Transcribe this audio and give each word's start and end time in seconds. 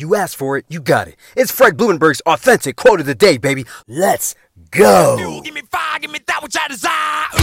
You 0.00 0.14
asked 0.14 0.36
for 0.36 0.56
it, 0.56 0.64
you 0.68 0.80
got 0.80 1.08
it. 1.08 1.16
It's 1.36 1.50
Fred 1.50 1.76
Blumenberg's 1.76 2.20
authentic 2.20 2.76
quote 2.76 3.00
of 3.00 3.06
the 3.06 3.16
day, 3.16 3.36
baby. 3.36 3.66
Let's 3.88 4.36
go. 4.70 5.40
Give 5.42 5.52
me 5.52 5.62
fire, 5.62 5.98
give 5.98 6.12
me 6.12 6.20
that 6.24 6.40
which 6.40 6.56
I 6.56 6.68
desire. 6.68 7.37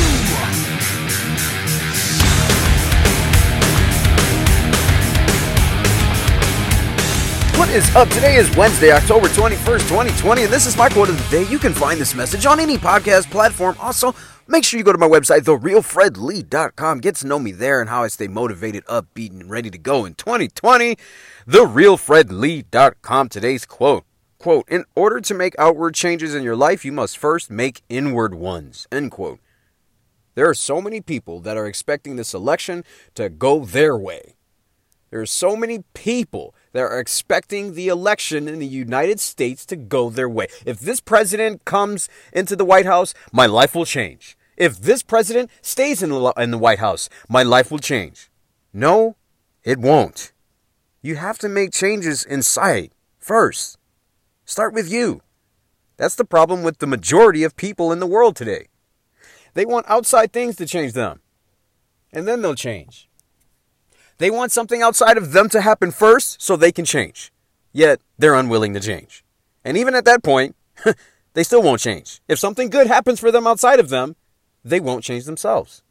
Is 7.75 7.93
up? 7.93 8.07
Today 8.07 8.35
is 8.37 8.55
Wednesday, 8.55 8.93
October 8.93 9.27
21st, 9.27 9.89
2020, 9.89 10.43
and 10.43 10.53
this 10.53 10.65
is 10.65 10.77
my 10.77 10.87
quote 10.87 11.09
of 11.09 11.17
the 11.17 11.29
day. 11.29 11.49
You 11.51 11.59
can 11.59 11.73
find 11.73 11.99
this 11.99 12.15
message 12.15 12.45
on 12.45 12.61
any 12.61 12.77
podcast 12.77 13.29
platform. 13.29 13.75
Also, 13.81 14.15
make 14.47 14.63
sure 14.63 14.77
you 14.77 14.83
go 14.85 14.93
to 14.93 14.97
my 14.97 15.09
website, 15.09 15.41
therealfredlee.com. 15.41 17.01
Get 17.01 17.15
to 17.17 17.27
know 17.27 17.37
me 17.37 17.51
there 17.51 17.81
and 17.81 17.89
how 17.89 18.03
I 18.03 18.07
stay 18.07 18.29
motivated, 18.29 18.85
upbeat, 18.85 19.31
and 19.31 19.49
ready 19.49 19.69
to 19.69 19.77
go 19.77 20.05
in 20.05 20.13
2020. 20.13 20.95
Therealfredlee.com. 21.45 23.27
Today's 23.27 23.65
quote. 23.65 24.05
Quote, 24.39 24.69
in 24.69 24.85
order 24.95 25.19
to 25.19 25.33
make 25.33 25.53
outward 25.59 25.95
changes 25.95 26.33
in 26.33 26.43
your 26.43 26.55
life, 26.55 26.85
you 26.85 26.93
must 26.93 27.17
first 27.17 27.51
make 27.51 27.81
inward 27.89 28.35
ones. 28.35 28.87
End 28.89 29.11
quote. 29.11 29.39
There 30.35 30.49
are 30.49 30.53
so 30.53 30.81
many 30.81 31.01
people 31.01 31.41
that 31.41 31.57
are 31.57 31.67
expecting 31.67 32.15
this 32.15 32.33
election 32.33 32.85
to 33.15 33.27
go 33.27 33.65
their 33.65 33.97
way. 33.97 34.35
There 35.11 35.21
are 35.21 35.25
so 35.25 35.55
many 35.55 35.83
people 35.93 36.55
that 36.75 36.81
are 36.81 36.99
expecting 36.99 37.73
the 37.73 37.87
election 37.87 38.49
in 38.49 38.59
the 38.59 38.67
United 38.67 39.17
States 39.17 39.65
to 39.65 39.77
go 39.77 40.09
their 40.09 40.27
way. 40.27 40.45
If 40.65 40.81
this 40.81 40.99
president 40.99 41.63
comes 41.63 42.09
into 42.33 42.57
the 42.57 42.65
White 42.65 42.85
House, 42.85 43.13
my 43.31 43.45
life 43.45 43.75
will 43.75 43.85
change. 43.85 44.37
If 44.57 44.81
this 44.81 45.01
president 45.01 45.49
stays 45.61 46.03
in 46.03 46.09
the, 46.09 46.33
in 46.35 46.51
the 46.51 46.57
White 46.57 46.79
House, 46.79 47.07
my 47.29 47.43
life 47.43 47.71
will 47.71 47.79
change. 47.79 48.29
No, 48.73 49.15
it 49.63 49.79
won't. 49.79 50.33
You 51.01 51.15
have 51.15 51.37
to 51.39 51.47
make 51.47 51.71
changes 51.71 52.25
inside 52.25 52.91
first. 53.19 53.77
Start 54.43 54.73
with 54.73 54.91
you. 54.91 55.21
That's 55.95 56.15
the 56.15 56.25
problem 56.25 56.61
with 56.61 56.79
the 56.79 56.87
majority 56.87 57.45
of 57.45 57.55
people 57.55 57.93
in 57.93 58.01
the 58.01 58.05
world 58.05 58.35
today. 58.35 58.67
They 59.53 59.65
want 59.65 59.89
outside 59.89 60.33
things 60.33 60.57
to 60.57 60.65
change 60.65 60.91
them, 60.91 61.21
and 62.11 62.27
then 62.27 62.41
they'll 62.41 62.53
change. 62.53 63.07
They 64.17 64.29
want 64.29 64.51
something 64.51 64.81
outside 64.81 65.17
of 65.17 65.33
them 65.33 65.49
to 65.49 65.61
happen 65.61 65.91
first 65.91 66.41
so 66.41 66.55
they 66.55 66.71
can 66.71 66.85
change. 66.85 67.31
Yet 67.73 67.99
they're 68.17 68.35
unwilling 68.35 68.73
to 68.73 68.79
change. 68.79 69.23
And 69.63 69.77
even 69.77 69.95
at 69.95 70.05
that 70.05 70.23
point, 70.23 70.55
they 71.33 71.43
still 71.43 71.61
won't 71.61 71.81
change. 71.81 72.21
If 72.27 72.39
something 72.39 72.69
good 72.69 72.87
happens 72.87 73.19
for 73.19 73.31
them 73.31 73.47
outside 73.47 73.79
of 73.79 73.89
them, 73.89 74.15
they 74.63 74.79
won't 74.79 75.03
change 75.03 75.25
themselves. 75.25 75.83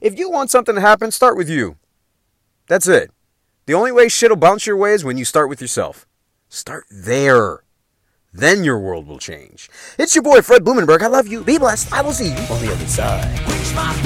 If 0.00 0.18
you 0.18 0.30
want 0.30 0.50
something 0.50 0.74
to 0.74 0.80
happen, 0.80 1.10
start 1.10 1.36
with 1.36 1.48
you. 1.48 1.76
That's 2.66 2.86
it. 2.88 3.10
The 3.66 3.74
only 3.74 3.92
way 3.92 4.08
shit'll 4.08 4.36
bounce 4.36 4.66
your 4.66 4.76
way 4.76 4.92
is 4.92 5.04
when 5.04 5.18
you 5.18 5.24
start 5.24 5.48
with 5.48 5.60
yourself. 5.60 6.06
Start 6.48 6.84
there. 6.90 7.64
Then 8.32 8.62
your 8.62 8.78
world 8.78 9.06
will 9.06 9.18
change. 9.18 9.70
It's 9.98 10.14
your 10.14 10.22
boy 10.22 10.42
Fred 10.42 10.64
Blumenberg. 10.64 11.02
I 11.02 11.06
love 11.08 11.26
you. 11.26 11.42
Be 11.42 11.58
blessed. 11.58 11.92
I 11.92 12.02
will 12.02 12.12
see 12.12 12.28
you 12.28 12.38
on 12.54 12.64
the 12.64 12.72
other 12.72 12.86
side. 12.86 13.97